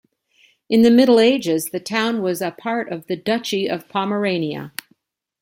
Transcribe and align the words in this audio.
In 0.67 0.81
the 0.81 0.89
Middle 0.89 1.19
Ages 1.19 1.65
the 1.65 1.79
town 1.79 2.23
was 2.23 2.41
a 2.41 2.49
part 2.49 2.91
of 2.91 3.05
the 3.05 3.15
Duchy 3.15 3.67
of 3.69 3.87
Pomerania. 3.87 4.71